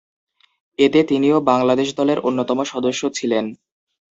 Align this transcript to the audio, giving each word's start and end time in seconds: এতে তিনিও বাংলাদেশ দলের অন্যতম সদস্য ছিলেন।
এতে 0.79 0.99
তিনিও 1.03 1.37
বাংলাদেশ 1.41 1.89
দলের 1.95 2.19
অন্যতম 2.19 2.59
সদস্য 2.63 3.01
ছিলেন। 3.13 3.45